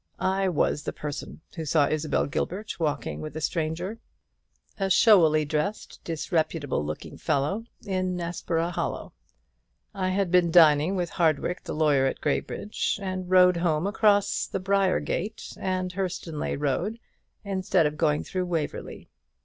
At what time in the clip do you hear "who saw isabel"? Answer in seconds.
1.55-2.25